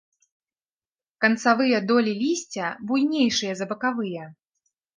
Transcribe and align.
Канцавыя 1.25 1.77
долі 1.93 2.11
лісця 2.23 2.73
буйнейшыя 2.89 3.53
за 3.63 3.71
бакавыя. 3.77 4.23